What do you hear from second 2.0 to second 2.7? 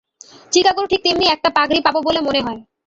বলে মনে হয়।